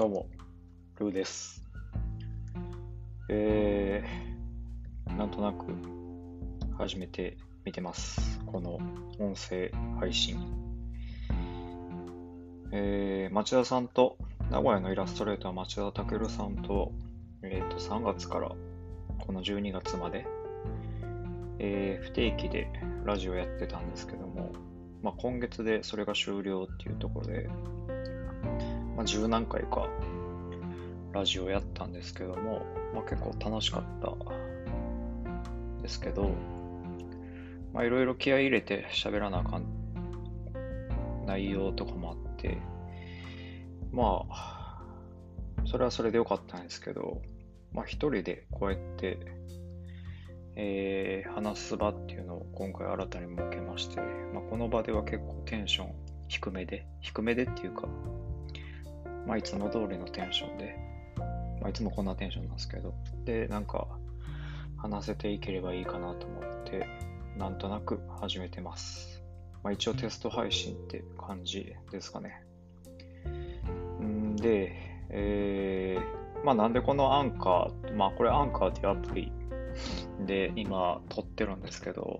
[0.00, 0.26] どうも、
[0.98, 1.62] ルーです。
[3.28, 5.66] えー、なんとなく
[6.78, 7.36] 始めて
[7.66, 8.40] みてます。
[8.46, 8.76] この
[9.18, 10.38] 音声配信。
[12.72, 14.16] えー、町田さんと、
[14.50, 16.92] 名古屋のイラストレーター町田健さんと、
[17.42, 18.52] えっ、と、3月から
[19.18, 20.26] この12月まで、
[21.58, 22.70] えー不定期で
[23.04, 24.50] ラジオやってたんですけども、
[25.02, 27.50] まあ、今月でそれが終了っていうところで、
[29.00, 29.88] まあ、十何回か
[31.14, 34.14] ラジオやったんですけども、まあ、結構楽しかった
[35.80, 36.34] ですけど、
[37.72, 39.64] まあ、いろいろ気合い入れて喋らなあかん
[41.24, 42.58] 内容とかもあって、
[43.90, 44.82] まあ、
[45.64, 47.22] それはそれでよかったんですけど、
[47.72, 49.18] まあ、一人でこうやって、
[50.56, 53.98] えー話す場っていうのを今回新たに設けまして、
[54.34, 55.94] まあ、この場では結構テンション
[56.28, 57.88] 低めで、低めでっていうか、
[59.30, 60.76] まあ、いつも通りのテンションで、
[61.60, 62.92] まあ、いつもこんなテンションなんですけど、
[63.24, 63.86] で、なんか、
[64.76, 66.88] 話せていければいいかなと思って、
[67.38, 69.22] なんとなく始めてます。
[69.62, 72.42] まあ、一応テスト配信って感じですかね。
[74.02, 74.72] んで、
[75.10, 79.32] えー、まあなんでこのアンカー、まあこれアンカーっていうアプリ
[80.26, 82.18] で今撮ってるんですけど、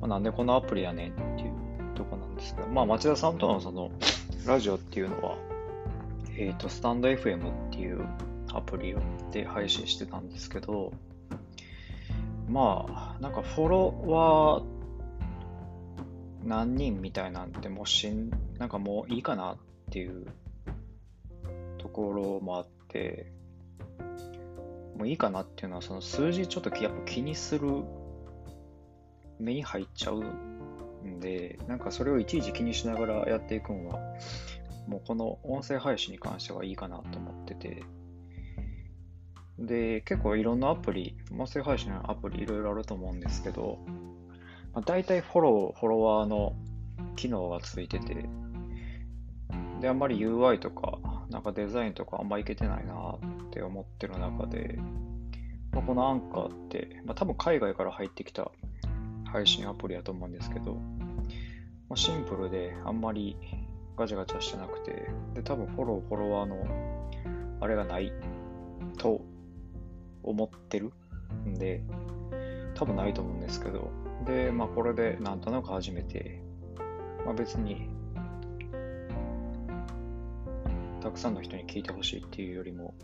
[0.00, 3.92] まあ、なんでこのアプリやねんっていうとこなんですけど、まあ町田さんとのその
[4.44, 5.53] ラジオっていうのは、
[6.36, 8.06] えっ、と、スタンド FM っていう
[8.52, 8.94] アプリ
[9.32, 10.92] で配信してたんですけど、
[12.48, 14.64] まあ、なんかフォロワー
[16.44, 19.56] 何人みたいなんてもうしん、なんかもういいかなっ
[19.90, 20.26] ていう
[21.78, 23.32] ところもあって、
[24.96, 27.68] もういいかなっていうのは、その数字ちょっとやっぱ気にする
[29.38, 34.00] 目に入っちゃうんで、なんかそれをいちいち気にしながらやっていくのは、
[34.86, 37.82] もうこの音声配信に関してはいいかなと思ってて、
[39.58, 43.78] で、結構いろんなアプリ、音声配信のアプリいろいろあると思うんですけど、
[44.72, 46.56] まあ、大体フォロー、フォロワーの
[47.16, 48.28] 機能がついてて、
[49.80, 50.98] で、あんまり UI とか、
[51.30, 54.78] なんかデザインとかあんまいけてないなって思ってる中で、
[55.72, 58.50] まあ、このアンカーって、まあ、多分海外から入ってきた
[59.24, 60.74] 配信アプリやと思うんですけど、
[61.88, 63.36] まあ、シンプルであんまり
[63.96, 66.56] ガチャガチャしてなくて、で、多分フォロー、フォロワーの
[67.60, 68.12] あれがない
[68.98, 69.20] と
[70.22, 70.92] 思ってる
[71.46, 71.82] んで、
[72.74, 73.90] 多分ないと思うんですけど、
[74.26, 76.42] で、まあこれでなんとなく始めて、
[77.24, 77.88] まあ別に、
[81.00, 82.94] たくさんの人に聞いてほしいっていうよりも、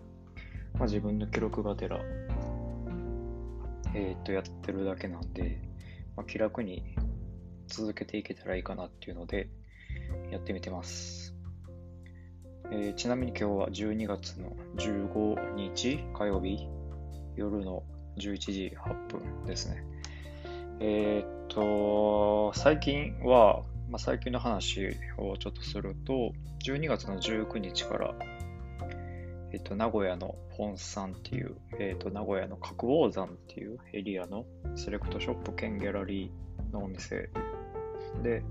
[0.75, 2.01] まあ自分の記録がてら、
[3.95, 5.61] えーっとやってるだけなんで、
[6.17, 6.97] まあ、気楽に
[7.67, 9.49] 続けていけたらいいかなっていうので、
[10.31, 11.35] やってみてます。
[12.73, 16.69] えーちなみに今日は12月の15日火曜日
[17.37, 17.83] 夜の
[18.17, 19.85] 11時8分ですね。
[20.81, 26.33] えーっと、最近は、まあ、最近の話をちょっとすると、
[26.65, 28.15] 12月の19日から、
[29.53, 34.47] えっと、名古屋の本山っていう、えっと、名古屋の角王山っていうエリアの
[34.77, 37.31] セレクトショップ兼ギャラリーのお店
[38.23, 38.43] で、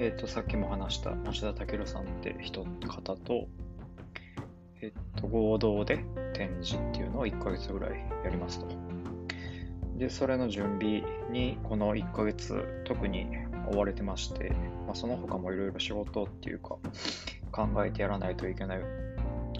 [0.00, 3.48] えっと、さっきも話した町田健さんって人方と、
[4.80, 6.04] えっと、合同で
[6.34, 8.66] 展示っていうのを1ヶ月ぐらいやりますと。
[9.96, 13.26] で、それの準備にこの1ヶ月特に
[13.72, 14.50] 追われてまして、
[14.86, 16.78] まあ、その他もいろいろ仕事っていうか
[17.50, 18.80] 考えてやらないといけない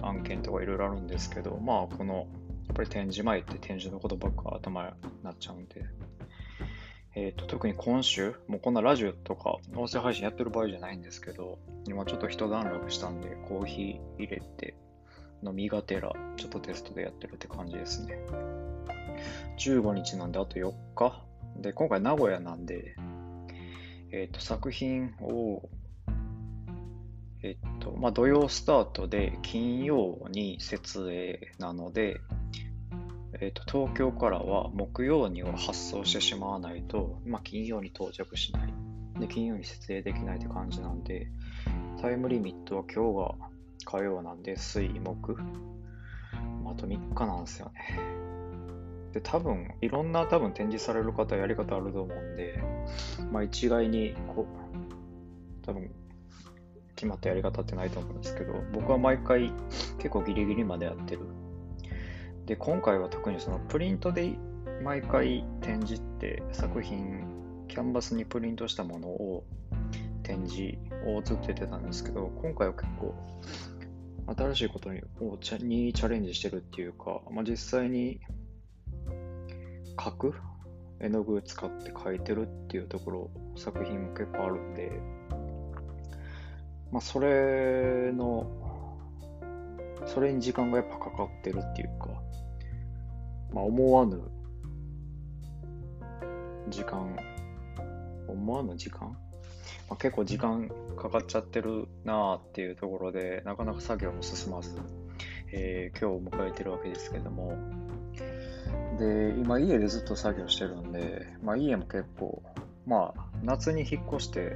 [0.03, 2.29] 案件とかいろいろあるんですけど、まあこの
[2.69, 4.91] やっぱり展示前って展示のことばっか頭に
[5.25, 5.85] なっちゃうんで、
[7.21, 11.59] えー、と特に今週、もうこんなラジオとか音声配信やってる場合じゃないんですけど、
[11.89, 14.77] 今ちょっと一段落したんで、コーヒー入れて
[15.45, 18.21] 飲みがてら、ちょっとテストでやってるって感じですね。
[19.59, 21.25] 15日なんであと4日。
[21.57, 22.95] で、今回名古屋なんで、
[24.13, 25.69] えっ、と、作品を、
[27.43, 32.21] えっ、と、まあ、土曜スタートで金曜に設営なので、
[33.41, 38.73] えっ、と、東京からは木曜には発送してしまわないと、まあ、金曜に到着しない。
[39.21, 41.29] で、金曜に設営できないって感じなんで、
[42.01, 43.49] タイムリミットは今日が
[43.85, 45.37] 火曜なんで、水、木。
[46.67, 47.99] あと3日なんですよね。
[49.13, 52.63] で、多分、いろんな多分展示される方やり方あると思うんで、
[53.31, 54.47] まあ一概に、こ
[55.63, 55.91] う、多分、
[56.97, 59.53] 決まったやり方ってないと思うんですけど、僕は毎回
[59.99, 61.21] 結構ギリギリまでやってる。
[62.49, 64.39] で、今回は特にそのプリントで
[64.83, 67.23] 毎回展示って作品、
[67.69, 69.45] キャンバスにプリントしたものを
[70.23, 73.15] 展示をずっとやってたんですけど、今回は結構
[74.35, 75.03] 新しいことに
[75.43, 78.19] チャにチャレンジしてるっていうか、まあ、実際に
[80.03, 80.33] 書く
[81.01, 84.91] 絵の具使って描いてるっていうところ、作品も結構あるんで、
[86.91, 88.78] まあ、それの、
[90.07, 92.09] それに時間がやっぱかかってるっていうか、
[93.53, 94.21] まあ、思わぬ
[96.69, 97.17] 時間、
[98.27, 99.17] 思わぬ時間、
[99.89, 104.77] まあ、結構時間かかっちゃってるなあっていうところで、なかなか作業も進まず、
[105.53, 107.57] えー、今日を迎えてるわけですけども、
[108.99, 112.43] で、今家でずっと作業してるんで、まあ家も結構、
[112.87, 114.53] まあ夏に引っ越して、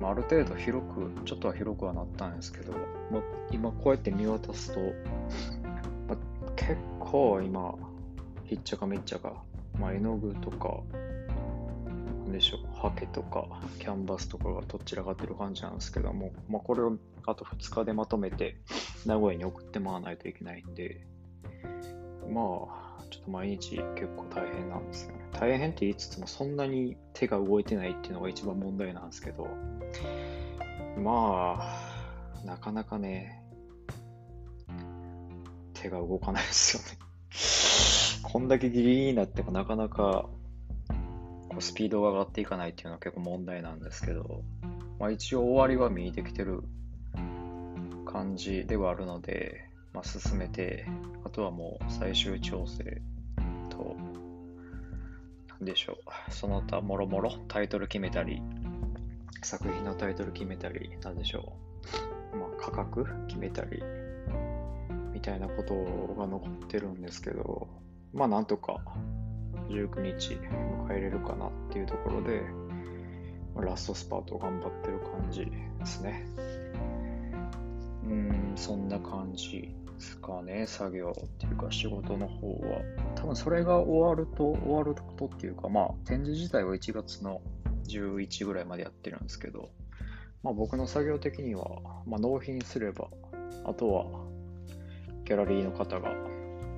[0.00, 2.72] まあ、ある程度広く、ちょっとは広くはなったんですけど、
[3.10, 4.80] まあ、今こうやって見渡すと、
[6.08, 7.74] まあ、結構今、
[8.44, 9.44] ひっちゃかめっちゃか、
[9.78, 10.80] まあ、絵の具とか、
[12.24, 13.46] なんでしょう、ハケとか、
[13.78, 16.96] キャンバスとかがどちらかってる感じなんですけども、まあ、これを
[17.26, 18.56] あと2日でまとめて
[19.04, 21.06] 名古屋に送ってもらわないといけないんで、
[22.26, 25.19] まあ、ちょっと毎日結構大変なんですよ。
[25.40, 29.48] 大変って言いつつもそんなに手が動いてないっていうのが一番問題なんですけど、
[30.98, 33.42] まあ、なかなかね、
[35.72, 36.98] 手が動かないですよね。
[38.22, 40.28] こんだけギリギリになってもなかなか
[41.48, 44.42] こうスピードが上がっていかないっていうのは結構問題なんですけど、
[44.98, 46.62] まあ、一応終わりは見えてきてる
[48.04, 49.64] 感じではあるので、
[49.94, 50.86] まあ、進めて、
[51.24, 53.00] あとはもう最終調整、
[55.60, 55.98] でしょ
[56.28, 58.42] う、その他もろもろタイトル決めたり、
[59.42, 61.54] 作品のタイトル決めたり、なんでしょ
[62.32, 63.82] う、まあ、価格決めたり、
[65.12, 65.74] みたいなこと
[66.14, 67.68] が残ってるんですけど、
[68.12, 68.80] まあなんとか
[69.68, 72.42] 19日迎えれるかなっていうところで、
[73.56, 76.26] ラストスパート頑張ってる感じですね。
[78.04, 79.74] うん、そんな感じ。
[80.00, 82.80] ですかね、作業っていうか仕事の方は。
[83.16, 87.42] 多分それが終わると、終わることっていうか、まあ展示自体は1月の
[87.86, 89.68] 11ぐらいまでやってるんですけど、
[90.42, 91.66] まあ僕の作業的には、
[92.06, 93.08] まあ、納品すれば、
[93.66, 94.06] あとは
[95.24, 96.10] ギャラリーの方が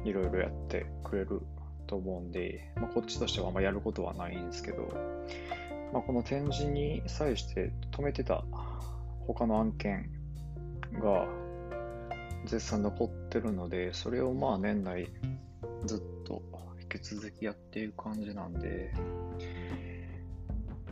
[0.04, 1.42] いろいろやってくれる
[1.86, 4.88] と思うんで、まあ、こっちとしてはあんまやることはないんですけど、
[5.92, 8.42] まあ、この展示に際して止めてた
[9.28, 10.10] 他の案件
[11.00, 11.28] が
[12.44, 15.08] 絶賛残ってるので、それをまあ年内
[15.86, 16.42] ずっと
[16.80, 18.92] 引き続きやっていく感じなんで、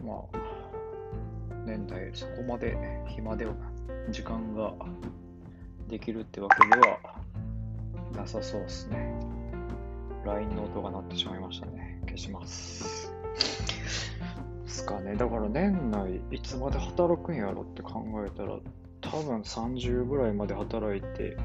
[0.04, 0.36] まあ、
[1.66, 2.76] 年内そこまで
[3.08, 3.54] 暇では、
[4.10, 4.72] 時間が
[5.88, 6.98] できるってわけでは
[8.14, 9.14] なさそうですね。
[10.24, 12.00] LINE の音が鳴ってしまいましたね。
[12.06, 13.12] 消します。
[14.64, 15.14] ですかね。
[15.16, 18.58] だから年内いつまで働くんやろって考えたら、
[19.00, 21.36] 多分30ぐらいまで働いて、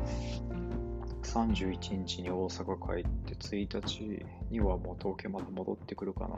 [1.23, 6.35] 31日に大阪帰って、1日にはもう東京まで戻ってくるかな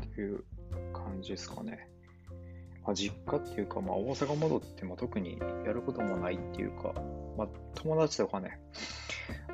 [0.00, 0.44] っていう
[0.92, 1.88] 感じですかね。
[2.84, 6.92] まあ、実家っていうか、まあ、大阪戻っても特にやることもないっていうか、
[7.36, 8.60] まあ、友達とかね、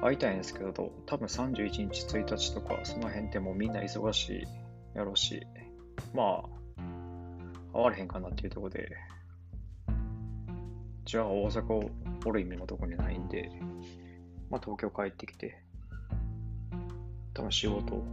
[0.03, 0.73] 会いたいんですけど、
[1.07, 4.43] 多分31日、1日とか、その辺ってもうみんな忙しい
[4.95, 5.47] やろうし、
[6.15, 8.89] まあ、会われへんかなっていうところで、
[11.11, 11.91] じゃあ大阪を
[12.25, 13.51] おる意味も特にないんで、
[14.49, 15.61] まあ東京帰ってきて、
[17.35, 18.05] 多分仕事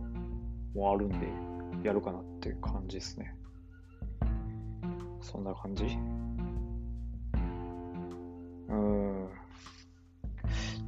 [0.74, 1.28] もあるんで、
[1.88, 3.36] やるかなって感じですね。
[5.22, 5.84] そんな感じ？
[5.84, 9.30] うーん。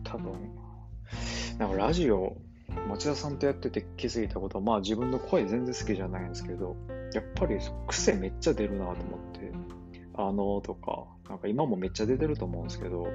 [0.03, 0.31] 多分、
[1.59, 2.35] なんかラジオ、
[2.87, 6.75] 町田さんとやってて気づいたことは、まあ自分の声全然好きじゃないんですけど、
[7.13, 8.99] やっぱり癖めっちゃ出るなと思っ
[9.31, 9.51] て、
[10.21, 13.07] あのとか、なんか今もめっちゃ出てると思うんですけど、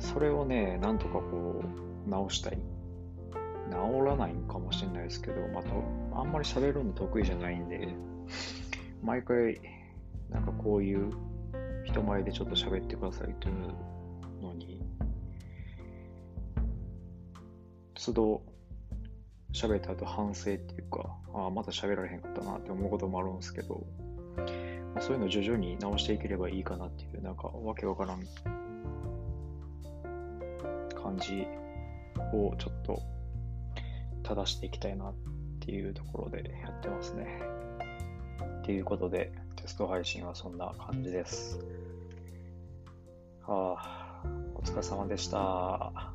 [0.00, 1.62] それをね、なんとかこ
[2.06, 2.58] う、直したい。
[3.70, 7.88] 治らないんかもしれないですけど、まあ、あんまり喋るの得意じゃないんで、
[9.00, 9.60] 毎回、
[10.28, 11.10] なんかこういう
[11.84, 13.54] 人前でちょっと喋ってくださいという
[14.42, 14.82] のに、
[17.94, 18.42] 都度
[19.54, 23.86] 喋った後反省っていうか、ああ、また喋られへんかったなって思うこともあるんですけど、
[25.02, 28.22] そういうのを徐々に直していければいいかなっていう、なんかわけわからん
[30.94, 31.44] 感じ
[32.32, 33.02] をちょっと
[34.22, 35.14] 正していきたいなっ
[35.58, 37.42] ていうところでやってますね。
[38.60, 41.58] っていうことで、テスト配信はそんな感じです。
[43.44, 44.22] はあ、
[44.54, 46.12] お疲れ様でした。